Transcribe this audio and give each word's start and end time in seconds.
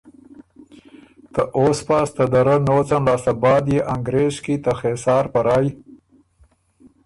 ته 1.33 1.41
اوسپاس 1.57 2.09
ته 2.15 2.23
دَرَۀ 2.33 2.55
نوڅن 2.67 3.01
لاسته 3.07 3.31
بعد 3.43 3.65
يې 3.73 3.79
انګرېز 3.93 4.35
کی 4.45 4.55
ته 4.63 4.71
خېسار 4.79 5.25
په 5.33 5.39
رایٛ 5.45 5.67